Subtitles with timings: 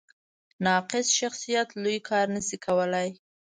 [0.65, 3.09] ناقص شخصیت لوی کار نه شي کولی.